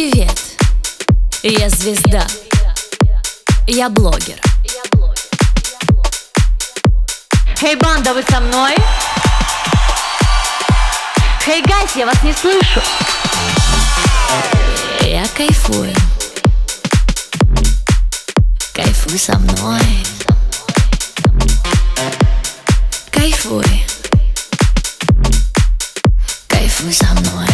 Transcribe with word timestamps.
Привет, 0.00 0.40
я 1.42 1.68
звезда, 1.70 2.24
я 3.66 3.90
блогер. 3.90 4.40
Хей, 7.58 7.74
банда, 7.74 8.14
вы 8.14 8.22
со 8.22 8.38
мной? 8.38 8.76
Хей, 11.44 11.62
гайс, 11.62 11.96
я 11.96 12.06
вас 12.06 12.22
не 12.22 12.32
слышу. 12.32 12.80
Я 15.02 15.26
кайфую. 15.36 15.92
Кайфуй 18.72 19.18
со 19.18 19.36
мной. 19.36 19.82
Кайфуй. 23.10 23.84
Кайфуй 26.46 26.92
со 26.92 27.06
мной. 27.14 27.47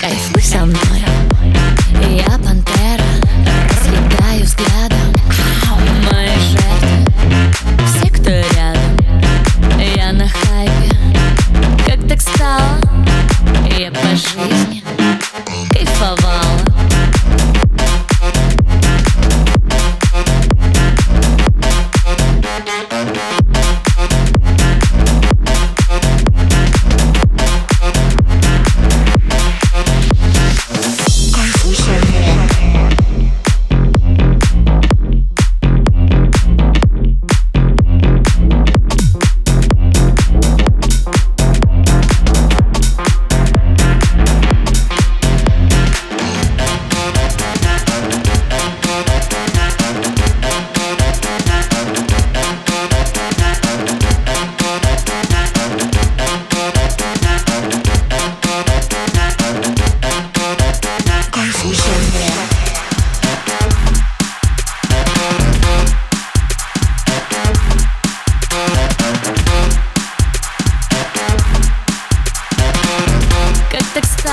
Кайфуй 0.00 0.42
со 0.42 0.64
мной. 0.64 1.04
Я 2.16 2.38
пантера, 2.38 3.04
съедаю 3.82 4.44
взглядом 4.44 4.73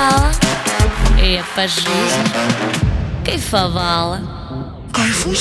стало? 0.02 0.32
Я 1.22 1.44
по 1.56 1.68
жизни 1.68 3.24
кайфовала. 3.24 4.20
Кайфуй 4.92 5.36